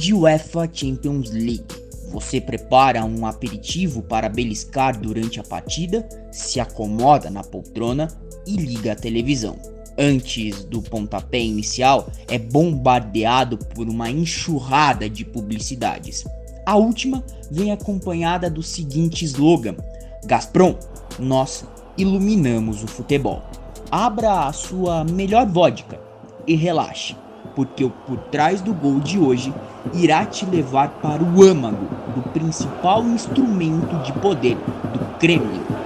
De 0.00 0.14
UEFA 0.14 0.66
Champions 0.72 1.28
League. 1.30 1.66
Você 2.10 2.40
prepara 2.40 3.04
um 3.04 3.26
aperitivo 3.26 4.00
para 4.00 4.30
beliscar 4.30 4.98
durante 4.98 5.38
a 5.38 5.42
partida, 5.42 6.08
se 6.32 6.58
acomoda 6.58 7.28
na 7.28 7.44
poltrona 7.44 8.08
e 8.46 8.56
liga 8.56 8.92
a 8.92 8.96
televisão. 8.96 9.58
Antes 9.98 10.64
do 10.64 10.80
pontapé 10.80 11.40
inicial, 11.40 12.10
é 12.28 12.38
bombardeado 12.38 13.58
por 13.58 13.90
uma 13.90 14.10
enxurrada 14.10 15.06
de 15.06 15.22
publicidades. 15.22 16.24
A 16.64 16.76
última 16.76 17.22
vem 17.50 17.70
acompanhada 17.70 18.48
do 18.48 18.62
seguinte 18.62 19.26
slogan: 19.26 19.76
Gazprom, 20.24 20.76
nós 21.18 21.66
iluminamos 21.98 22.82
o 22.82 22.86
futebol. 22.86 23.42
Abra 23.90 24.46
a 24.46 24.52
sua 24.54 25.04
melhor 25.04 25.46
vodka 25.46 26.00
e 26.46 26.54
relaxe 26.54 27.14
porque 27.60 27.84
o 27.84 27.90
por 27.90 28.18
trás 28.30 28.62
do 28.62 28.72
gol 28.72 28.98
de 29.02 29.18
hoje 29.18 29.54
irá 29.92 30.24
te 30.24 30.46
levar 30.46 30.98
para 31.02 31.22
o 31.22 31.42
âmago 31.42 31.92
do 32.06 32.22
principal 32.22 33.06
instrumento 33.06 33.98
de 33.98 34.14
poder 34.14 34.64
do 34.82 34.98
Kremlin. 35.18 35.79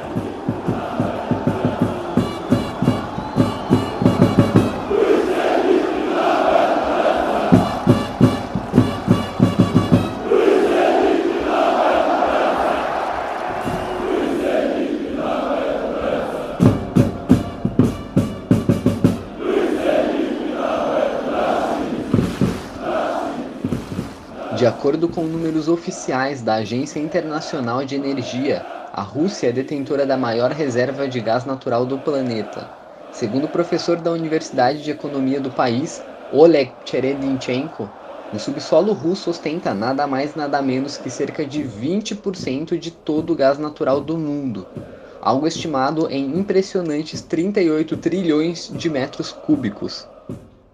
De 24.57 24.65
acordo 24.65 25.09
com 25.09 25.25
números 25.25 25.67
oficiais 25.67 26.41
da 26.41 26.55
Agência 26.55 27.01
Internacional 27.01 27.85
de 27.85 27.97
Energia, 27.97 28.65
a 28.93 29.03
Rússia 29.03 29.49
é 29.49 29.53
detentora 29.53 30.07
da 30.07 30.17
maior 30.17 30.53
reserva 30.53 31.09
de 31.09 31.21
gás 31.21 31.45
natural 31.45 31.85
do 31.85 31.99
planeta. 31.99 32.71
Segundo 33.11 33.47
o 33.47 33.49
professor 33.49 34.01
da 34.01 34.13
Universidade 34.13 34.81
de 34.85 34.93
Economia 34.93 35.41
do 35.41 35.51
país, 35.51 36.05
Oleg 36.31 36.77
Cherednichenko, 36.85 37.91
o 38.31 38.39
subsolo 38.39 38.93
russo 38.93 39.31
ostenta 39.31 39.75
nada 39.75 40.07
mais 40.07 40.37
nada 40.37 40.63
menos 40.63 40.97
que 40.97 41.11
cerca 41.11 41.45
de 41.45 41.65
20% 41.65 42.79
de 42.79 42.93
todo 42.93 43.33
o 43.33 43.37
gás 43.37 43.59
natural 43.59 44.01
do 44.01 44.17
mundo, 44.17 44.69
algo 45.21 45.49
estimado 45.49 46.09
em 46.09 46.39
impressionantes 46.39 47.23
38 47.23 47.97
trilhões 47.97 48.69
de 48.73 48.89
metros 48.89 49.33
cúbicos. 49.33 50.07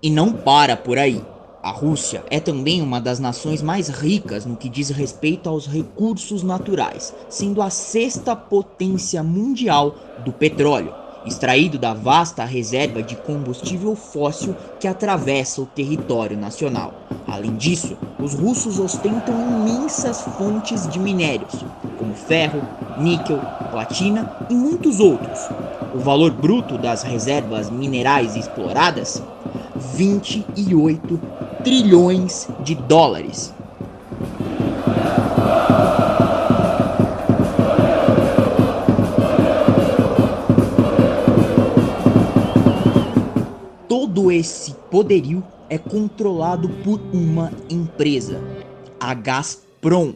E 0.03 0.11
não 0.11 0.35
para 0.35 0.77
por 0.77 0.99
aí. 0.99 1.25
A 1.63 1.73
Rússia 1.73 2.25
é 2.31 2.41
também 2.41 2.81
uma 2.81 2.99
das 2.99 3.21
nações 3.21 3.61
mais 3.61 3.89
ricas 3.91 4.47
no 4.47 4.57
que 4.57 4.67
diz 4.67 4.89
respeito 4.89 5.47
aos 5.47 5.67
recursos 5.67 6.43
naturais, 6.43 7.13
sendo 7.29 7.61
a 7.61 7.69
sexta 7.69 8.35
potência 8.35 9.23
mundial 9.23 9.95
do 10.25 10.33
petróleo, 10.33 10.95
extraído 11.27 11.79
da 11.79 11.93
vasta 11.93 12.47
reserva 12.47 13.03
de 13.03 13.15
combustível 13.15 13.95
fóssil 13.95 14.57
que 14.79 14.89
atravessa 14.89 15.61
o 15.61 15.67
território 15.67 16.35
nacional. 16.35 16.95
Além 17.29 17.55
disso, 17.57 17.95
os 18.23 18.33
russos 18.33 18.79
ostentam 18.79 19.35
imensas 19.35 20.23
fontes 20.23 20.89
de 20.89 20.99
minérios, 20.99 21.63
como 21.99 22.15
ferro, 22.15 22.63
níquel, 22.97 23.43
platina 23.71 24.27
e 24.49 24.55
muitos 24.55 24.99
outros. 24.99 25.51
O 25.95 25.99
valor 25.99 26.31
bruto 26.31 26.79
das 26.79 27.03
reservas 27.03 27.69
minerais 27.69 28.35
exploradas 28.35 29.23
28 29.77 31.21
trilhões 31.63 32.49
de 32.61 32.75
dólares. 32.75 33.53
Todo 43.89 44.33
esse 44.33 44.73
poderio 44.91 45.43
é 45.69 45.77
controlado 45.77 46.69
por 46.83 47.01
uma 47.13 47.53
empresa, 47.69 48.41
a 48.99 49.15
Gazprom. 49.15 50.15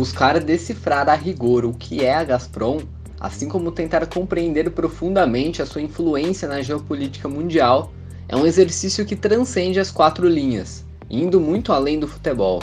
Buscar 0.00 0.40
decifrar 0.40 1.10
a 1.10 1.14
rigor 1.14 1.66
o 1.66 1.74
que 1.74 2.02
é 2.02 2.14
a 2.14 2.24
Gazprom, 2.24 2.80
assim 3.20 3.46
como 3.50 3.70
tentar 3.70 4.06
compreender 4.06 4.70
profundamente 4.70 5.60
a 5.60 5.66
sua 5.66 5.82
influência 5.82 6.48
na 6.48 6.62
geopolítica 6.62 7.28
mundial, 7.28 7.92
é 8.26 8.34
um 8.34 8.46
exercício 8.46 9.04
que 9.04 9.14
transcende 9.14 9.78
as 9.78 9.90
quatro 9.90 10.26
linhas, 10.26 10.86
indo 11.10 11.38
muito 11.38 11.70
além 11.70 12.00
do 12.00 12.08
futebol. 12.08 12.62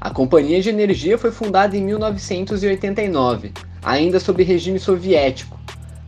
A 0.00 0.10
Companhia 0.10 0.62
de 0.62 0.68
Energia 0.68 1.18
foi 1.18 1.32
fundada 1.32 1.76
em 1.76 1.82
1989, 1.82 3.52
ainda 3.82 4.20
sob 4.20 4.40
regime 4.44 4.78
soviético, 4.78 5.58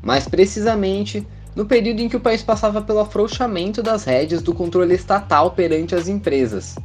mais 0.01 0.29
precisamente 0.29 1.27
no 1.57 1.67
período 1.67 2.03
em 2.03 2.09
que 2.09 2.17
o 2.17 2.21
país 2.21 2.41
passava 2.41 2.81
pelo 2.81 3.01
afrouxamento 3.01 3.83
das 3.83 4.05
rédeas 4.05 4.43
do 4.43 4.55
controle 4.55 4.95
estatal 4.95 5.51
perante 5.51 5.97
as 5.97 6.07
empresas. 6.07 6.77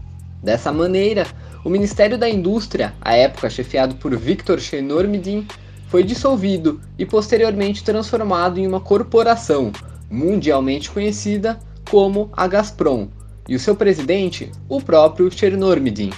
Dessa 0.41 0.71
maneira, 0.71 1.27
o 1.67 1.69
Ministério 1.69 2.17
da 2.17 2.29
Indústria, 2.29 2.95
à 3.01 3.13
época 3.17 3.50
chefiado 3.50 3.95
por 3.95 4.16
Viktor 4.16 4.57
Chenormidin, 4.57 5.45
foi 5.89 6.01
dissolvido 6.01 6.79
e 6.97 7.05
posteriormente 7.05 7.83
transformado 7.83 8.57
em 8.57 8.66
uma 8.66 8.79
corporação 8.79 9.73
mundialmente 10.09 10.89
conhecida 10.89 11.59
como 11.91 12.29
a 12.31 12.47
Gazprom, 12.47 13.09
e 13.50 13.53
o 13.53 13.59
seu 13.59 13.75
presidente, 13.75 14.50
o 14.69 14.79
próprio 14.79 15.29
Chernomydin. 15.29 16.11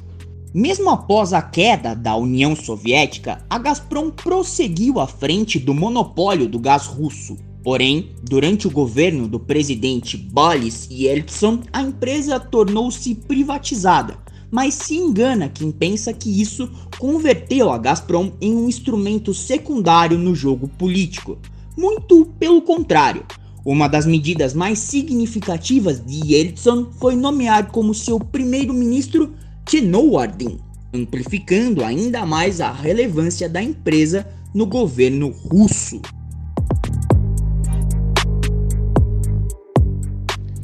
Mesmo 0.54 0.88
após 0.92 1.34
a 1.34 1.42
queda 1.42 1.96
da 1.96 2.16
União 2.16 2.56
Soviética, 2.56 3.44
a 3.50 3.58
Gazprom 3.58 4.12
prosseguiu 4.12 5.00
à 5.00 5.08
frente 5.08 5.58
do 5.58 5.74
monopólio 5.74 6.48
do 6.48 6.60
gás 6.60 6.86
russo. 6.86 7.36
Porém, 7.64 8.12
durante 8.22 8.68
o 8.68 8.72
governo 8.72 9.28
do 9.28 9.40
presidente 9.40 10.16
Boris 10.16 10.88
Yeltsin, 10.92 11.62
a 11.74 11.82
empresa 11.82 12.40
tornou-se 12.40 13.16
privatizada, 13.16 14.30
mas 14.52 14.74
se 14.74 14.96
engana 14.96 15.50
quem 15.50 15.72
pensa 15.72 16.14
que 16.14 16.42
isso 16.42 16.70
converteu 16.98 17.72
a 17.72 17.78
Gazprom 17.78 18.32
em 18.42 18.56
um 18.56 18.68
instrumento 18.68 19.34
secundário 19.34 20.18
no 20.18 20.34
jogo 20.34 20.68
político. 20.68 21.38
Muito 21.78 22.26
pelo 22.40 22.62
contrário. 22.62 23.24
Uma 23.66 23.88
das 23.88 24.06
medidas 24.06 24.54
mais 24.54 24.80
significativas 24.80 26.04
de 26.04 26.34
Yeltsin 26.34 26.88
foi 27.00 27.16
nomear 27.16 27.72
como 27.72 27.94
seu 27.94 28.20
primeiro-ministro 28.20 29.34
Chenowardin, 29.70 30.58
amplificando 30.94 31.84
ainda 31.84 32.26
mais 32.26 32.62
a 32.62 32.72
relevância 32.72 33.48
da 33.48 33.62
empresa 33.62 34.28
no 34.54 34.66
governo 34.66 35.30
russo. 35.30 36.02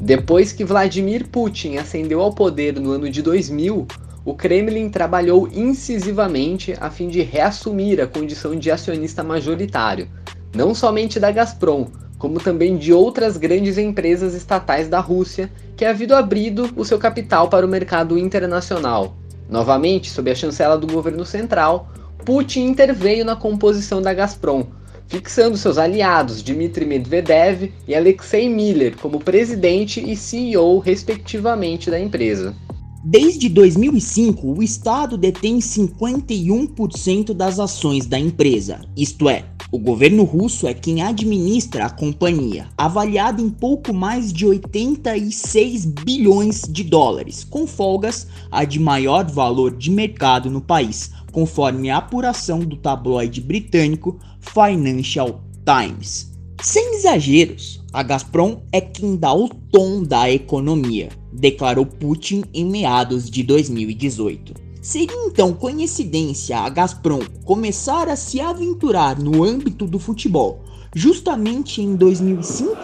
Depois 0.05 0.51
que 0.51 0.63
Vladimir 0.63 1.27
Putin 1.29 1.77
ascendeu 1.77 2.21
ao 2.21 2.31
poder 2.31 2.79
no 2.79 2.91
ano 2.91 3.09
de 3.09 3.23
2000, 3.23 3.88
o 4.23 4.35
Kremlin 4.35 4.88
trabalhou 4.88 5.49
incisivamente 5.51 6.75
a 6.79 6.91
fim 6.91 7.07
de 7.07 7.23
reassumir 7.23 7.99
a 7.99 8.05
condição 8.05 8.55
de 8.55 8.69
acionista 8.69 9.23
majoritário, 9.23 10.07
não 10.53 10.75
somente 10.75 11.19
da 11.19 11.31
Gazprom, 11.31 11.88
como 12.19 12.39
também 12.39 12.77
de 12.77 12.94
outras 12.94 13.35
grandes 13.35 13.80
empresas 13.80 14.35
estatais 14.35 14.88
da 14.88 15.00
Rússia 15.00 15.51
que 15.75 15.83
haviam 15.83 16.15
abrido 16.15 16.69
o 16.75 16.85
seu 16.85 17.00
capital 17.00 17.50
para 17.50 17.65
o 17.65 17.69
mercado 17.69 18.15
internacional. 18.15 19.15
Novamente, 19.50 20.12
sob 20.12 20.30
a 20.30 20.35
chancela 20.35 20.77
do 20.77 20.85
governo 20.85 21.25
central, 21.25 21.89
Putin 22.24 22.65
interveio 22.68 23.25
na 23.25 23.35
composição 23.35 24.03
da 24.03 24.13
Gazprom, 24.13 24.68
fixando 25.07 25.57
seus 25.57 25.78
aliados 25.78 26.42
Dmitry 26.42 26.86
Medvedev 26.86 27.72
e 27.88 27.96
Alexei 27.96 28.50
Miller 28.50 28.96
como 28.98 29.19
presidente 29.19 30.00
e 30.00 30.16
CEO, 30.16 30.80
respectivamente, 30.80 31.90
da 31.90 32.00
empresa. 32.00 32.56
Desde 33.04 33.48
2005, 33.50 34.48
o 34.48 34.63
Estado 34.63 35.16
detém 35.16 35.60
51% 35.60 37.34
das 37.34 37.60
ações 37.60 38.07
da 38.07 38.18
empresa, 38.18 38.81
isto 38.98 39.30
é, 39.30 39.46
o 39.72 39.78
governo 39.78 40.24
russo 40.24 40.68
é 40.68 40.74
quem 40.74 41.02
administra 41.02 41.86
a 41.86 41.90
companhia, 41.90 42.68
avaliada 42.78 43.42
em 43.42 43.50
pouco 43.50 43.94
mais 43.94 44.31
de 44.31 44.46
86 44.46 45.86
bilhões 45.86 46.62
de 46.62 46.84
dólares, 46.84 47.44
com 47.44 47.68
folgas 47.68 48.25
a 48.50 48.63
de 48.63 48.80
maior 48.80 49.30
valor 49.30 49.75
de 49.75 49.92
mercado 49.92 50.50
no 50.50 50.62
país, 50.62 51.12
conforme 51.35 51.89
a 51.89 51.97
apuração 51.97 52.59
do 52.59 52.77
tabloide 52.77 53.41
britânico 53.41 54.17
Financial 54.39 55.43
Times. 55.65 56.31
Sem 56.61 56.95
exageros, 56.95 57.83
a 57.91 58.01
Gazprom 58.01 58.61
é 58.71 58.79
quem 58.79 59.17
dá 59.17 59.33
o 59.33 59.49
tom 59.49 60.01
da 60.01 60.31
economia, 60.31 61.09
declarou 61.33 61.85
Putin 61.85 62.45
em 62.53 62.63
meados 62.63 63.29
de 63.29 63.43
2018. 63.43 64.53
Seria 64.81 65.27
então 65.27 65.53
coincidência 65.53 66.57
a 66.57 66.69
Gazprom 66.69 67.19
começar 67.43 68.07
a 68.07 68.15
se 68.15 68.39
aventurar 68.39 69.19
no 69.19 69.43
âmbito 69.43 69.85
do 69.85 69.99
futebol 69.99 70.63
justamente 70.95 71.81
em 71.81 71.97
2005? 71.97 72.75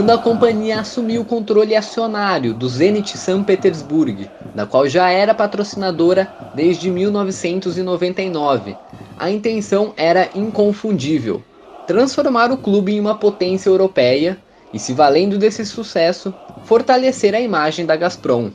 Quando 0.00 0.12
a 0.12 0.18
companhia 0.18 0.80
assumiu 0.80 1.20
o 1.20 1.26
controle 1.26 1.76
acionário 1.76 2.54
do 2.54 2.66
Zenit 2.66 3.18
São 3.18 3.44
Petersburg, 3.44 4.30
da 4.54 4.64
qual 4.64 4.88
já 4.88 5.10
era 5.10 5.34
patrocinadora 5.34 6.26
desde 6.54 6.90
1999. 6.90 8.74
A 9.18 9.30
intenção 9.30 9.92
era 9.98 10.30
inconfundível: 10.34 11.42
transformar 11.86 12.50
o 12.50 12.56
clube 12.56 12.94
em 12.94 13.00
uma 13.00 13.18
potência 13.18 13.68
europeia 13.68 14.38
e, 14.72 14.78
se 14.78 14.94
valendo 14.94 15.36
desse 15.36 15.66
sucesso, 15.66 16.32
fortalecer 16.64 17.34
a 17.34 17.40
imagem 17.40 17.84
da 17.84 17.94
Gazprom. 17.94 18.50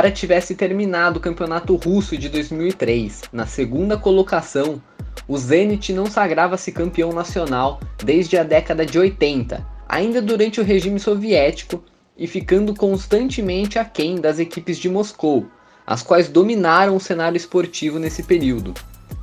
Embora 0.00 0.14
tivesse 0.14 0.54
terminado 0.54 1.18
o 1.18 1.20
campeonato 1.20 1.76
russo 1.76 2.16
de 2.16 2.30
2003 2.30 3.24
na 3.30 3.44
segunda 3.44 3.98
colocação, 3.98 4.80
o 5.28 5.36
Zenit 5.36 5.92
não 5.92 6.06
sagrava-se 6.06 6.72
campeão 6.72 7.12
nacional 7.12 7.78
desde 8.02 8.38
a 8.38 8.42
década 8.42 8.86
de 8.86 8.98
80, 8.98 9.62
ainda 9.86 10.22
durante 10.22 10.58
o 10.58 10.64
regime 10.64 10.98
soviético 10.98 11.84
e 12.16 12.26
ficando 12.26 12.74
constantemente 12.74 13.78
aquém 13.78 14.18
das 14.18 14.38
equipes 14.38 14.78
de 14.78 14.88
Moscou, 14.88 15.48
as 15.86 16.02
quais 16.02 16.30
dominaram 16.30 16.96
o 16.96 17.00
cenário 17.00 17.36
esportivo 17.36 17.98
nesse 17.98 18.22
período. 18.22 18.72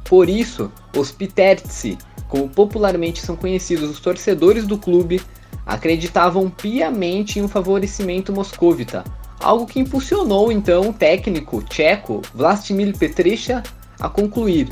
Por 0.06 0.30
isso, 0.30 0.72
os 0.96 1.12
Pitertsi, 1.12 1.98
como 2.30 2.48
popularmente 2.48 3.20
são 3.26 3.36
conhecidos 3.36 3.90
os 3.90 4.00
torcedores 4.00 4.68
do 4.68 4.78
clube, 4.78 5.24
acreditavam 5.66 6.52
piamente 6.52 7.40
em 7.40 7.42
um 7.42 7.48
favorecimento 7.48 8.32
moscovita, 8.32 9.04
algo 9.40 9.66
que 9.66 9.80
impulsionou 9.80 10.52
então 10.52 10.90
o 10.90 10.94
técnico 10.94 11.62
tcheco 11.64 12.22
Vlastimir 12.34 12.98
Petrisha 12.98 13.64
a 14.00 14.10
concluir: 14.10 14.70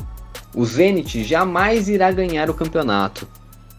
o 0.54 0.64
Zenit 0.64 1.24
jamais 1.24 1.88
irá 1.88 2.10
ganhar 2.10 2.48
o 2.50 2.54
campeonato. 2.54 3.28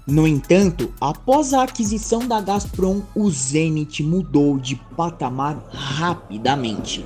No 0.06 0.26
entanto, 0.26 0.94
após 1.02 1.54
a 1.54 1.64
aquisição 1.64 2.26
da 2.26 2.40
Gazprom, 2.40 3.02
o 3.14 3.30
Zenit 3.30 4.02
mudou 4.02 4.58
de 4.58 4.76
patamar 4.96 5.62
rapidamente. 5.74 7.06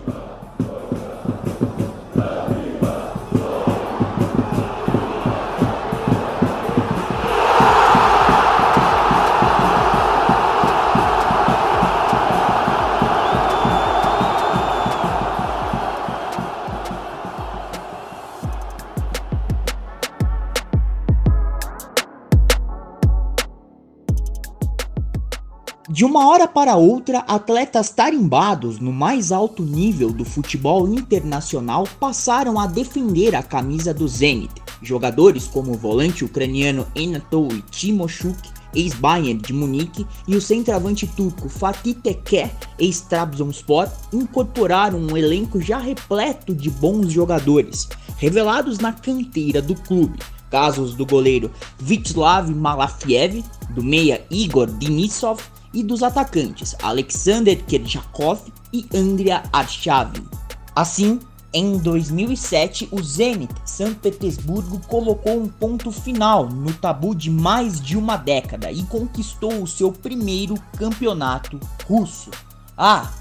De 26.02 26.06
uma 26.06 26.28
hora 26.28 26.48
para 26.48 26.76
outra, 26.78 27.20
atletas 27.28 27.92
tarimbados 27.92 28.80
no 28.80 28.92
mais 28.92 29.32
alto 29.32 29.62
nível 29.62 30.12
do 30.12 30.26
futebol 30.26 30.92
internacional 30.92 31.88
passaram 32.00 32.60
a 32.60 32.66
defender 32.66 33.36
a 33.36 33.44
camisa 33.44 33.94
do 33.94 34.08
Zenit. 34.08 34.52
Jogadores 34.82 35.46
como 35.46 35.74
o 35.74 35.78
volante 35.78 36.26
ucraniano 36.26 36.88
Anatoly 36.98 37.64
Timoshuk, 37.70 38.36
ex-Bayern 38.74 39.40
de 39.40 39.54
Munique, 39.54 40.08
e 40.28 40.36
o 40.36 40.42
centroavante 40.42 41.06
turco 41.06 41.48
Fatih 41.48 41.94
Tekke, 41.94 42.50
ex-Trabzonspor, 42.80 43.88
incorporaram 44.12 44.98
um 44.98 45.16
elenco 45.16 45.62
já 45.62 45.78
repleto 45.78 46.56
de 46.56 46.72
bons 46.72 47.12
jogadores, 47.12 47.88
revelados 48.18 48.80
na 48.80 48.92
canteira 48.92 49.62
do 49.62 49.76
clube. 49.76 50.18
Casos 50.52 50.94
do 50.94 51.06
goleiro 51.06 51.50
Vitslav 51.80 52.54
Malafiev, 52.54 53.44
do 53.70 53.82
meia 53.82 54.24
Igor 54.30 54.68
Denisov 54.68 55.42
e 55.74 55.82
dos 55.82 56.04
atacantes 56.04 56.76
Alexander 56.84 57.58
Kerjakov 57.64 58.42
e 58.74 58.86
Andrea 58.94 59.42
Arshavin. 59.52 60.28
Assim, 60.76 61.20
em 61.54 61.78
2007, 61.78 62.88
o 62.92 63.04
Zenit 63.04 63.54
São 63.66 63.94
Petersburgo 63.94 64.80
colocou 64.88 65.38
um 65.38 65.48
ponto 65.48 65.92
final 65.92 66.48
no 66.48 66.72
tabu 66.74 67.14
de 67.14 67.30
mais 67.30 67.82
de 67.82 67.98
uma 67.98 68.16
década 68.16 68.72
e 68.72 68.84
conquistou 68.84 69.62
o 69.62 69.68
seu 69.68 69.92
primeiro 69.92 70.56
campeonato 70.78 71.60
russo. 71.86 72.32
Ah, 72.78 73.12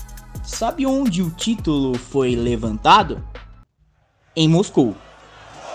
sabe 0.44 0.86
onde 0.86 1.22
o 1.22 1.30
título 1.30 1.98
foi 1.98 2.36
levantado? 2.36 3.22
Em 4.36 4.48
Moscou. 4.48 4.94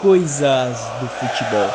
Coisas 0.05 0.77
do 1.00 1.07
futebol. 1.07 1.67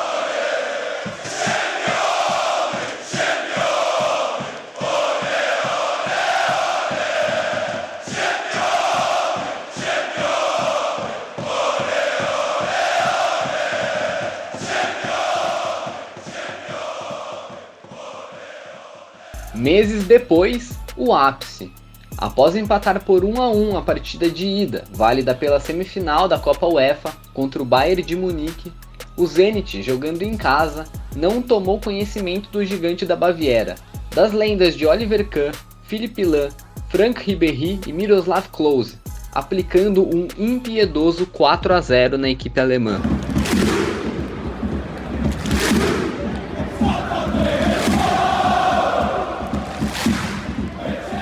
Meses 19.56 20.04
depois, 20.04 20.78
o 20.96 21.12
ápice. 21.12 21.79
Após 22.20 22.54
empatar 22.54 23.02
por 23.02 23.24
1 23.24 23.40
a 23.40 23.48
1 23.48 23.78
a 23.78 23.82
partida 23.82 24.28
de 24.28 24.46
ida, 24.46 24.84
válida 24.92 25.34
pela 25.34 25.58
semifinal 25.58 26.28
da 26.28 26.38
Copa 26.38 26.66
UEFA 26.66 27.14
contra 27.32 27.62
o 27.62 27.64
Bayern 27.64 28.02
de 28.02 28.14
Munique, 28.14 28.70
o 29.16 29.26
Zenit, 29.26 29.82
jogando 29.82 30.20
em 30.20 30.36
casa, 30.36 30.84
não 31.16 31.40
tomou 31.40 31.80
conhecimento 31.80 32.50
do 32.50 32.62
gigante 32.62 33.06
da 33.06 33.16
Baviera, 33.16 33.76
das 34.14 34.32
lendas 34.32 34.76
de 34.76 34.86
Oliver 34.86 35.26
Kahn, 35.30 35.52
Philippe 35.84 36.24
Lahm, 36.24 36.50
Frank 36.90 37.24
Ribéry 37.24 37.80
e 37.86 37.92
Miroslav 37.92 38.48
Klose, 38.50 38.98
aplicando 39.32 40.04
um 40.04 40.28
impiedoso 40.36 41.26
4 41.26 41.72
a 41.72 41.80
0 41.80 42.18
na 42.18 42.28
equipe 42.28 42.60
alemã. 42.60 43.00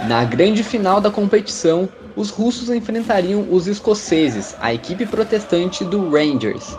Na 0.08 0.24
grande 0.24 0.64
final 0.64 1.02
da 1.02 1.10
competição, 1.10 1.86
os 2.16 2.30
russos 2.30 2.70
enfrentariam 2.70 3.46
os 3.50 3.66
escoceses, 3.66 4.56
a 4.58 4.72
equipe 4.72 5.04
protestante 5.04 5.84
do 5.84 6.08
Rangers. 6.08 6.78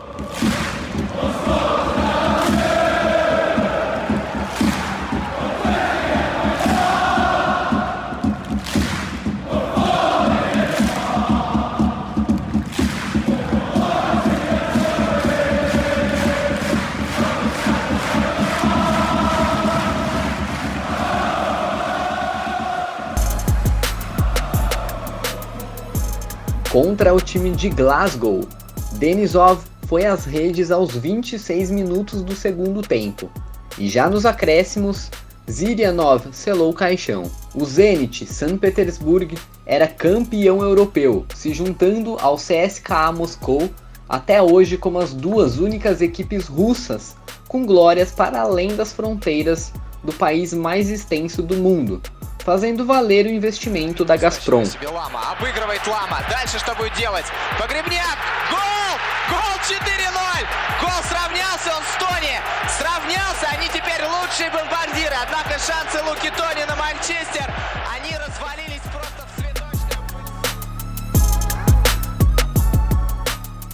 Contra 26.81 27.13
o 27.13 27.19
time 27.19 27.51
de 27.51 27.67
Glasgow, 27.67 28.48
Denisov 28.93 29.65
foi 29.86 30.05
às 30.05 30.24
redes 30.24 30.71
aos 30.71 30.95
26 30.95 31.71
minutos 31.71 32.21
do 32.21 32.33
segundo 32.33 32.81
tempo. 32.81 33.29
E 33.77 33.89
já 33.89 34.09
nos 34.09 34.25
acréscimos, 34.25 35.12
Zirianov 35.51 36.29
selou 36.31 36.69
o 36.69 36.74
caixão. 36.74 37.29
O 37.53 37.65
Zenit 37.65 38.25
São 38.27 38.57
Petersburg 38.57 39.38
era 39.65 39.89
campeão 39.89 40.62
europeu, 40.62 41.25
se 41.36 41.53
juntando 41.53 42.15
ao 42.17 42.38
CSKA 42.38 43.12
Moscou 43.12 43.69
até 44.07 44.41
hoje 44.41 44.77
como 44.77 45.00
as 45.00 45.13
duas 45.13 45.57
únicas 45.57 46.00
equipes 46.01 46.48
russas 46.48 47.13
com 47.45 47.65
glórias 47.65 48.12
para 48.12 48.39
além 48.39 48.74
das 48.77 48.93
fronteiras 48.93 49.74
do 50.01 50.13
país 50.13 50.53
mais 50.53 50.89
extenso 50.89 51.43
do 51.43 51.57
mundo, 51.57 52.01
fazendo 52.50 52.84
valer 52.84 53.27
o 53.27 53.29
investimento 53.29 54.03
da 54.03 54.18
Gazprom. 54.18 54.63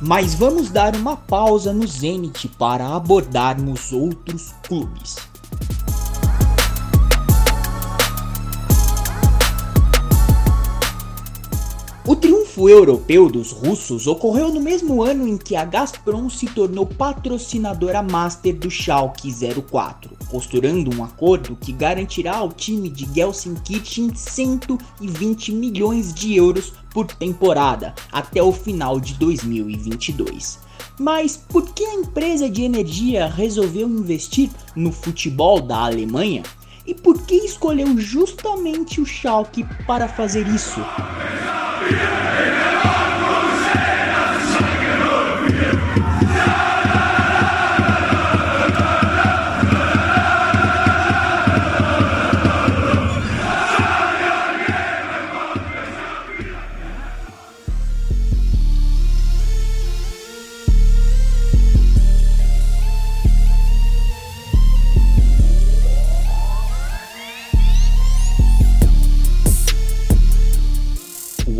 Mas 0.02 0.36
vamos 0.36 0.70
dar 0.70 0.96
uma 0.98 1.16
pausa 1.16 1.72
no 1.72 1.88
Zenit 1.88 2.50
para 2.60 2.94
abordarmos 2.94 3.94
outros 3.94 4.54
clubes. 4.68 5.16
O 12.08 12.16
triunfo 12.16 12.70
europeu 12.70 13.28
dos 13.28 13.52
russos 13.52 14.06
ocorreu 14.06 14.54
no 14.54 14.62
mesmo 14.62 15.02
ano 15.02 15.28
em 15.28 15.38
que 15.38 15.56
a 15.56 15.66
Gazprom 15.66 16.30
se 16.30 16.46
tornou 16.46 16.86
patrocinadora 16.86 18.04
master 18.04 18.56
do 18.56 18.70
Schalke 18.70 19.34
04, 19.34 20.12
costurando 20.30 20.96
um 20.96 21.04
acordo 21.04 21.56
que 21.56 21.72
garantirá 21.72 22.36
ao 22.36 22.52
time 22.52 22.90
de 22.90 23.12
Gelsenkirchen 23.12 24.14
120 24.14 25.52
milhões 25.52 26.14
de 26.14 26.36
euros 26.36 26.74
por 26.92 27.08
temporada 27.08 27.96
até 28.12 28.44
o 28.44 28.52
final 28.52 29.00
de 29.00 29.16
2022. 29.16 30.60
Mas 31.00 31.36
por 31.36 31.74
que 31.74 31.84
a 31.84 31.96
empresa 31.96 32.48
de 32.48 32.62
energia 32.62 33.26
resolveu 33.26 33.90
investir 33.90 34.52
no 34.76 34.92
futebol 34.92 35.60
da 35.60 35.78
Alemanha? 35.80 36.44
E 36.86 36.94
por 36.94 37.20
que 37.24 37.34
escolheu 37.38 37.98
justamente 37.98 39.02
o 39.02 39.06
Schalke 39.08 39.66
para 39.88 40.08
fazer 40.08 40.48
isso? 40.48 40.80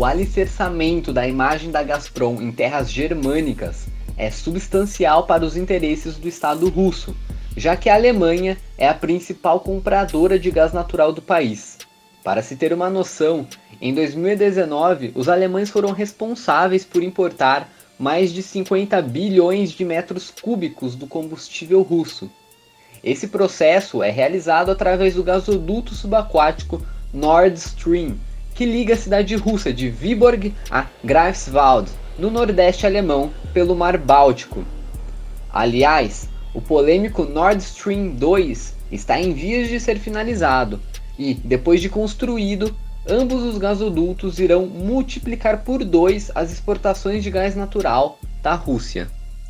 Alicerçamento 0.06 1.12
da 1.12 1.26
imagem 1.26 1.70
da 1.70 1.82
Gazprom 1.82 2.40
em 2.40 2.52
terras 2.52 2.90
germânicas 2.90 3.86
é 4.16 4.30
substancial 4.30 5.26
para 5.26 5.44
os 5.44 5.56
interesses 5.56 6.16
do 6.16 6.28
Estado 6.28 6.68
russo, 6.68 7.14
já 7.56 7.76
que 7.76 7.88
a 7.88 7.94
Alemanha 7.94 8.56
é 8.78 8.88
a 8.88 8.94
principal 8.94 9.60
compradora 9.60 10.38
de 10.38 10.50
gás 10.50 10.72
natural 10.72 11.12
do 11.12 11.20
país. 11.20 11.78
Para 12.22 12.42
se 12.42 12.56
ter 12.56 12.72
uma 12.72 12.90
noção, 12.90 13.46
em 13.80 13.94
2019 13.94 15.12
os 15.14 15.28
alemães 15.28 15.70
foram 15.70 15.92
responsáveis 15.92 16.84
por 16.84 17.02
importar 17.02 17.68
mais 17.98 18.32
de 18.32 18.42
50 18.42 19.00
bilhões 19.02 19.70
de 19.70 19.84
metros 19.84 20.30
cúbicos 20.30 20.94
do 20.94 21.06
combustível 21.06 21.82
russo. 21.82 22.30
Esse 23.02 23.28
processo 23.28 24.02
é 24.02 24.10
realizado 24.10 24.70
através 24.70 25.14
do 25.14 25.22
gasoduto 25.22 25.94
subaquático 25.94 26.84
Nord 27.12 27.56
Stream, 27.58 28.16
que 28.56 28.64
liga 28.64 28.94
a 28.94 28.96
cidade 28.96 29.36
russa 29.36 29.70
de 29.70 29.90
Viborg 29.90 30.54
a 30.70 30.86
Greifswald, 31.04 31.90
no 32.18 32.30
nordeste 32.30 32.86
alemão, 32.86 33.30
pelo 33.52 33.76
Mar 33.76 33.98
Báltico. 33.98 34.64
Aliás, 35.52 36.26
o 36.54 36.60
polêmico 36.62 37.24
Nord 37.24 37.62
Stream 37.62 38.14
2 38.14 38.74
está 38.90 39.20
em 39.20 39.34
vias 39.34 39.68
de 39.68 39.78
ser 39.78 39.98
finalizado 39.98 40.80
e, 41.18 41.34
depois 41.34 41.82
de 41.82 41.90
construído, 41.90 42.74
ambos 43.06 43.42
os 43.42 43.58
gasodutos 43.58 44.40
irão 44.40 44.66
multiplicar 44.66 45.62
por 45.62 45.84
dois 45.84 46.30
as 46.34 46.50
exportações 46.50 47.22
de 47.22 47.30
gás 47.30 47.54
natural 47.54 48.18
da 48.42 48.54
Rússia. 48.54 49.06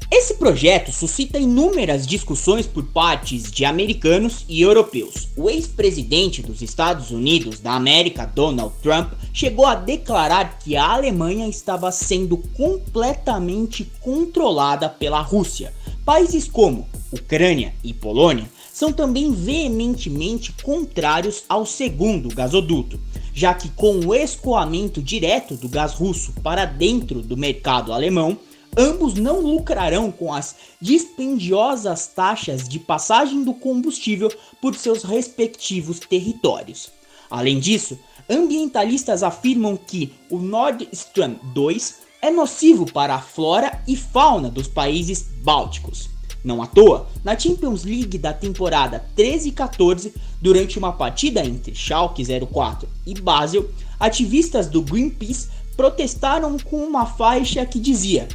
Esse 0.08 0.34
projeto 0.34 0.92
suscita 0.92 1.36
inúmeras 1.36 2.06
discussões 2.06 2.64
por 2.64 2.84
partes 2.84 3.50
de 3.50 3.64
americanos 3.64 4.44
e 4.48 4.62
europeus. 4.62 5.28
O 5.36 5.50
ex-presidente 5.50 6.42
dos 6.42 6.62
Estados 6.62 7.10
Unidos 7.10 7.58
da 7.58 7.72
América, 7.72 8.24
Donald 8.24 8.72
Trump, 8.80 9.14
chegou 9.32 9.66
a 9.66 9.74
declarar 9.74 10.60
que 10.60 10.76
a 10.76 10.92
Alemanha 10.92 11.48
estava 11.48 11.90
sendo 11.90 12.36
completamente 12.56 13.90
controlada 14.00 14.88
pela 14.88 15.20
Rússia. 15.20 15.74
Países 16.04 16.46
como 16.46 16.86
Ucrânia 17.10 17.74
e 17.82 17.92
Polônia 17.92 18.48
são 18.72 18.92
também 18.92 19.32
veementemente 19.32 20.54
contrários 20.62 21.42
ao 21.48 21.66
segundo 21.66 22.28
gasoduto, 22.32 23.00
já 23.34 23.52
que 23.54 23.70
com 23.70 23.98
o 23.98 24.14
escoamento 24.14 25.02
direto 25.02 25.56
do 25.56 25.68
gás 25.68 25.94
russo 25.94 26.32
para 26.44 26.64
dentro 26.64 27.22
do 27.22 27.36
mercado 27.36 27.92
alemão, 27.92 28.38
ambos 28.76 29.14
não 29.14 29.40
lucrarão 29.40 30.10
com 30.10 30.32
as 30.32 30.54
dispendiosas 30.80 32.08
taxas 32.08 32.68
de 32.68 32.78
passagem 32.78 33.42
do 33.42 33.54
combustível 33.54 34.30
por 34.60 34.74
seus 34.74 35.02
respectivos 35.02 35.98
territórios. 35.98 36.90
Além 37.30 37.58
disso, 37.58 37.98
ambientalistas 38.28 39.22
afirmam 39.22 39.76
que 39.76 40.12
o 40.30 40.38
Nord 40.38 40.88
Stream 40.92 41.36
2 41.54 42.06
é 42.20 42.30
nocivo 42.30 42.90
para 42.92 43.14
a 43.14 43.20
flora 43.20 43.82
e 43.88 43.96
fauna 43.96 44.50
dos 44.50 44.68
países 44.68 45.26
bálticos. 45.42 46.10
Não 46.44 46.62
à 46.62 46.66
toa, 46.66 47.08
na 47.24 47.36
Champions 47.36 47.82
League 47.82 48.18
da 48.18 48.32
temporada 48.32 49.04
13 49.16 49.48
e 49.48 49.52
14, 49.52 50.14
durante 50.40 50.78
uma 50.78 50.92
partida 50.92 51.44
entre 51.44 51.74
Schalke 51.74 52.22
04 52.24 52.88
e 53.04 53.14
Basel, 53.14 53.68
ativistas 53.98 54.68
do 54.68 54.82
Greenpeace 54.82 55.48
protestaram 55.76 56.56
com 56.58 56.76
uma 56.76 57.04
faixa 57.04 57.66
que 57.66 57.80
dizia 57.80 58.28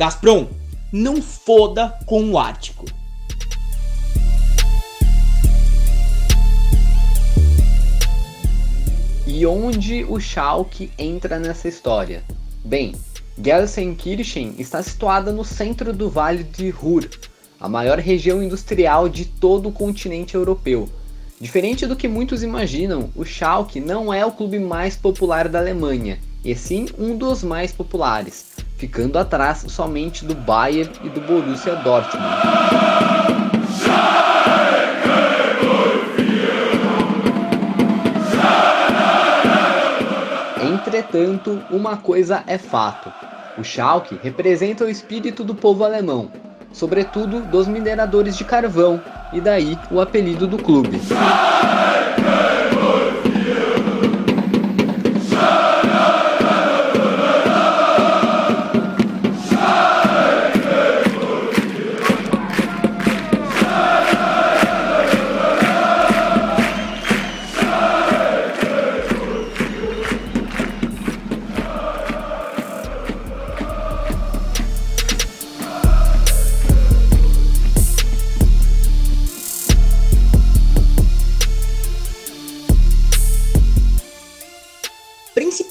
Gazprom, 0.00 0.46
não 0.90 1.20
foda 1.20 1.94
com 2.06 2.30
o 2.30 2.38
Ártico. 2.38 2.86
E 9.26 9.44
onde 9.44 10.02
o 10.04 10.18
Schalke 10.18 10.90
entra 10.98 11.38
nessa 11.38 11.68
história? 11.68 12.24
Bem, 12.64 12.94
Gelsenkirchen 13.44 14.54
está 14.56 14.82
situada 14.82 15.30
no 15.32 15.44
centro 15.44 15.92
do 15.92 16.08
Vale 16.08 16.44
de 16.44 16.70
Ruhr, 16.70 17.06
a 17.60 17.68
maior 17.68 17.98
região 17.98 18.42
industrial 18.42 19.06
de 19.06 19.26
todo 19.26 19.68
o 19.68 19.72
continente 19.72 20.34
europeu. 20.34 20.88
Diferente 21.38 21.86
do 21.86 21.94
que 21.94 22.08
muitos 22.08 22.42
imaginam, 22.42 23.10
o 23.14 23.22
Schalke 23.22 23.80
não 23.80 24.10
é 24.10 24.24
o 24.24 24.32
clube 24.32 24.58
mais 24.58 24.96
popular 24.96 25.46
da 25.46 25.58
Alemanha, 25.58 26.18
e 26.42 26.56
sim 26.56 26.86
um 26.98 27.18
dos 27.18 27.42
mais 27.42 27.70
populares 27.70 28.49
ficando 28.80 29.18
atrás 29.18 29.66
somente 29.68 30.24
do 30.24 30.34
Bayern 30.34 30.90
e 31.04 31.10
do 31.10 31.20
Borussia 31.20 31.74
Dortmund. 31.76 32.26
Entretanto, 40.62 41.62
uma 41.70 41.98
coisa 41.98 42.42
é 42.46 42.56
fato: 42.56 43.12
o 43.58 43.62
Schalke 43.62 44.18
representa 44.22 44.84
o 44.84 44.88
espírito 44.88 45.44
do 45.44 45.54
povo 45.54 45.84
alemão, 45.84 46.30
sobretudo 46.72 47.42
dos 47.42 47.68
mineradores 47.68 48.34
de 48.34 48.44
carvão, 48.44 48.98
e 49.30 49.42
daí 49.42 49.78
o 49.90 50.00
apelido 50.00 50.46
do 50.46 50.56
clube. 50.56 50.98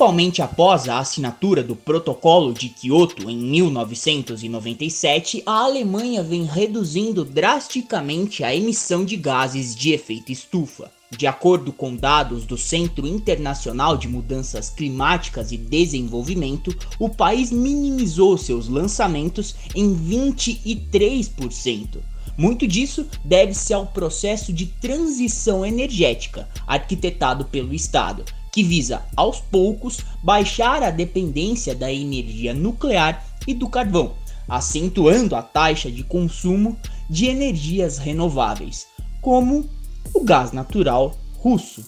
Principalmente 0.10 0.42
após 0.42 0.90
a 0.90 0.98
assinatura 0.98 1.62
do 1.62 1.76
Protocolo 1.76 2.52
de 2.52 2.70
Kyoto 2.70 3.30
em 3.30 3.38
1997, 3.38 5.44
a 5.46 5.66
Alemanha 5.66 6.24
vem 6.24 6.46
reduzindo 6.46 7.24
drasticamente 7.24 8.44
a 8.44 8.56
emissão 8.56 9.06
de 9.06 9.16
gases 9.16 9.76
de 9.76 9.92
efeito 9.92 10.32
estufa. 10.32 10.92
De 11.16 11.28
acordo 11.28 11.72
com 11.72 11.96
dados 11.96 12.44
do 12.44 12.58
Centro 12.58 13.06
Internacional 13.06 13.96
de 13.96 14.08
Mudanças 14.08 14.72
Climáticas 14.72 15.52
e 15.52 15.58
Desenvolvimento, 15.58 16.76
o 16.98 17.08
país 17.08 17.52
minimizou 17.52 18.36
seus 18.36 18.68
lançamentos 18.68 19.54
em 19.76 19.96
23%. 19.96 22.00
Muito 22.36 22.66
disso 22.66 23.06
deve-se 23.24 23.76
ao 23.76 23.86
processo 23.86 24.52
de 24.52 24.66
transição 24.66 25.64
energética 25.64 26.50
arquitetado 26.66 27.46
pelo 27.46 27.76
Estado, 27.76 28.26
que 28.52 28.64
visa 28.64 29.04
aos 29.16 29.40
poucos 29.40 30.00
baixar 30.24 30.84
a 30.84 30.90
dependência 30.90 31.76
da 31.76 31.92
energia 31.92 32.54
nuclear 32.54 33.26
e 33.48 33.54
do 33.54 33.70
carvão, 33.70 34.14
acentuando 34.48 35.36
a 35.36 35.42
taxa 35.42 35.92
de 35.92 36.04
consumo 36.04 36.78
de 37.10 37.28
energias 37.28 37.98
renováveis, 37.98 38.88
como 39.22 39.70
o 40.14 40.24
gás 40.24 40.52
natural 40.52 41.16
russo. 41.38 41.84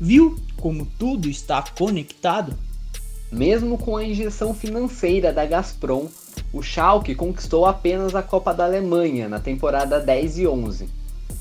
Viu 0.00 0.36
como 0.56 0.86
tudo 0.98 1.28
está 1.28 1.62
conectado? 1.62 2.56
Mesmo 3.30 3.78
com 3.78 3.96
a 3.96 4.04
injeção 4.04 4.52
financeira 4.54 5.32
da 5.32 5.46
Gazprom, 5.46 6.06
o 6.52 6.62
Schalke 6.62 7.14
conquistou 7.14 7.64
apenas 7.64 8.14
a 8.14 8.22
Copa 8.22 8.52
da 8.52 8.64
Alemanha 8.64 9.28
na 9.28 9.40
temporada 9.40 9.98
10 9.98 10.38
e 10.38 10.46
11, 10.46 10.88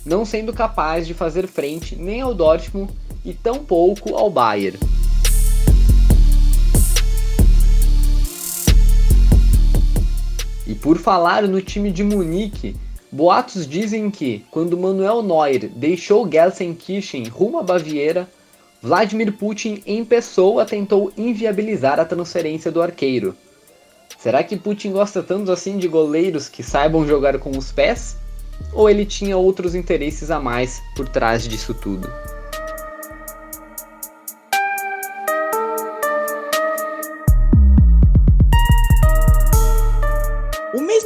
não 0.05 0.25
sendo 0.25 0.53
capaz 0.53 1.05
de 1.05 1.13
fazer 1.13 1.47
frente 1.47 1.95
nem 1.95 2.21
ao 2.21 2.33
Dortmund 2.33 2.91
e 3.23 3.33
tampouco 3.33 4.15
ao 4.15 4.29
Bayern. 4.29 4.79
E 10.65 10.73
por 10.75 10.97
falar 10.97 11.43
no 11.47 11.61
time 11.61 11.91
de 11.91 12.03
Munique, 12.03 12.75
boatos 13.11 13.67
dizem 13.67 14.09
que, 14.09 14.45
quando 14.49 14.77
Manuel 14.77 15.21
Neuer 15.21 15.69
deixou 15.69 16.29
Gelsenkirchen 16.31 17.27
rumo 17.27 17.59
à 17.59 17.63
Baviera, 17.63 18.29
Vladimir 18.81 19.33
Putin 19.33 19.83
em 19.85 20.03
pessoa 20.03 20.65
tentou 20.65 21.11
inviabilizar 21.15 21.99
a 21.99 22.05
transferência 22.05 22.71
do 22.71 22.81
arqueiro. 22.81 23.35
Será 24.17 24.43
que 24.43 24.55
Putin 24.55 24.91
gosta 24.91 25.21
tanto 25.21 25.51
assim 25.51 25.77
de 25.77 25.87
goleiros 25.87 26.47
que 26.47 26.63
saibam 26.63 27.05
jogar 27.05 27.37
com 27.37 27.51
os 27.57 27.71
pés? 27.71 28.15
Ou 28.73 28.89
ele 28.89 29.05
tinha 29.05 29.37
outros 29.37 29.75
interesses 29.75 30.31
a 30.31 30.39
mais 30.39 30.81
por 30.95 31.07
trás 31.07 31.47
disso 31.47 31.73
tudo? 31.73 32.09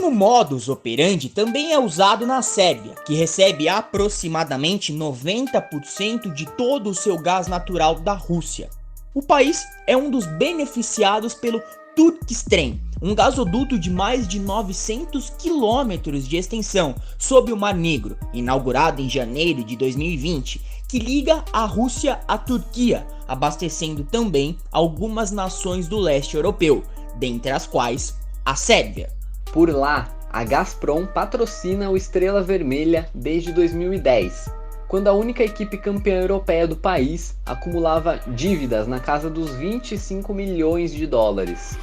mesmo 0.05 0.12
modus 0.12 0.69
operandi 0.69 1.29
também 1.29 1.74
é 1.74 1.79
usado 1.79 2.25
na 2.25 2.41
Sérvia, 2.41 2.93
que 3.05 3.15
recebe 3.15 3.67
aproximadamente 3.67 4.93
90% 4.93 6.33
de 6.33 6.45
todo 6.45 6.89
o 6.89 6.93
seu 6.93 7.17
gás 7.17 7.47
natural 7.47 7.95
da 7.95 8.13
Rússia. 8.13 8.69
O 9.13 9.21
país 9.21 9.63
é 9.88 9.97
um 9.97 10.09
dos 10.12 10.25
beneficiados 10.25 11.33
pelo 11.33 11.62
Turkstream, 11.95 12.79
um 13.01 13.13
gasoduto 13.13 13.77
de 13.77 13.89
mais 13.89 14.27
de 14.27 14.39
900 14.39 15.29
quilômetros 15.31 16.27
de 16.27 16.38
extensão 16.38 16.95
sob 17.17 17.51
o 17.51 17.58
Mar 17.58 17.73
Negro, 17.73 18.17
inaugurado 18.34 19.01
em 19.01 19.10
janeiro 19.10 19.63
de 19.63 19.75
2020, 19.75 20.62
que 20.88 20.99
liga 20.99 21.43
a 21.51 21.65
Rússia 21.65 22.19
à 22.27 22.38
Turquia, 22.38 23.05
abastecendo 23.27 24.03
também 24.03 24.58
algumas 24.71 25.31
nações 25.31 25.88
do 25.88 25.97
leste 25.97 26.36
europeu, 26.36 26.84
dentre 27.17 27.51
as 27.51 27.67
quais 27.67 28.15
a 28.45 28.55
Sérvia. 28.55 29.10
Por 29.51 29.69
lá, 29.69 30.10
a 30.31 30.43
Gazprom 30.43 31.05
patrocina 31.05 31.89
o 31.89 31.97
Estrela 31.97 32.41
Vermelha 32.41 33.10
desde 33.13 33.51
2010, 33.51 34.51
quando 34.88 35.08
a 35.08 35.13
única 35.13 35.43
equipe 35.43 35.77
campeã 35.77 36.21
europeia 36.21 36.67
do 36.67 36.75
país 36.75 37.38
acumulava 37.45 38.19
dívidas 38.27 38.88
na 38.88 38.99
casa 38.99 39.29
dos 39.29 39.51
25 39.51 40.34
milhões 40.34 40.93
de 40.93 41.08
dólares. 41.08 41.77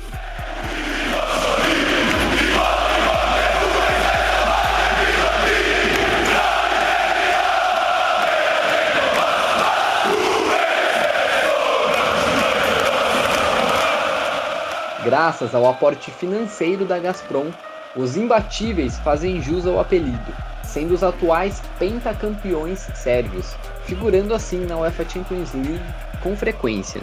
Graças 15.04 15.52
ao 15.52 15.68
aporte 15.68 16.12
financeiro 16.12 16.84
da 16.84 16.96
Gazprom, 16.96 17.50
os 17.96 18.16
imbatíveis 18.16 18.96
fazem 19.00 19.42
jus 19.42 19.66
ao 19.66 19.80
apelido, 19.80 20.32
sendo 20.62 20.94
os 20.94 21.02
atuais 21.02 21.60
pentacampeões 21.76 22.78
sérvios, 22.94 23.56
figurando 23.84 24.32
assim 24.32 24.64
na 24.64 24.78
UEFA 24.78 25.04
Champions 25.08 25.52
League 25.54 25.82
com 26.22 26.36
frequência. 26.36 27.00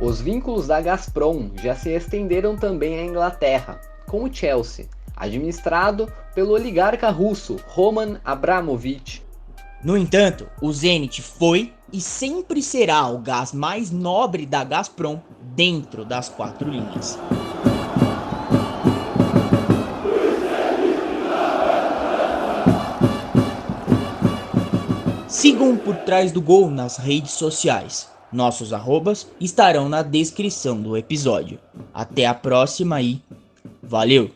Os 0.00 0.22
vínculos 0.22 0.66
da 0.66 0.80
Gazprom 0.80 1.50
já 1.62 1.74
se 1.74 1.90
estenderam 1.90 2.56
também 2.56 2.98
à 2.98 3.02
Inglaterra, 3.02 3.78
com 4.06 4.24
o 4.24 4.32
Chelsea, 4.32 4.86
administrado 5.16 6.12
pelo 6.34 6.52
oligarca 6.52 7.10
russo 7.10 7.56
Roman 7.68 8.20
Abramovich. 8.24 9.24
No 9.82 9.96
entanto, 9.96 10.48
o 10.60 10.72
Zenit 10.72 11.22
foi 11.22 11.72
e 11.92 12.00
sempre 12.00 12.62
será 12.62 13.06
o 13.06 13.18
gás 13.18 13.52
mais 13.52 13.90
nobre 13.90 14.44
da 14.44 14.64
Gazprom 14.64 15.20
dentro 15.54 16.04
das 16.04 16.28
quatro 16.28 16.68
linhas. 16.68 17.18
Sigam 25.28 25.76
por 25.76 25.94
trás 25.96 26.32
do 26.32 26.40
gol 26.40 26.70
nas 26.70 26.96
redes 26.96 27.32
sociais. 27.32 28.08
Nossos 28.32 28.72
arrobas 28.72 29.26
estarão 29.40 29.88
na 29.88 30.02
descrição 30.02 30.80
do 30.80 30.96
episódio. 30.96 31.60
Até 31.94 32.26
a 32.26 32.34
próxima 32.34 33.00
e 33.00 33.22
valeu! 33.82 34.35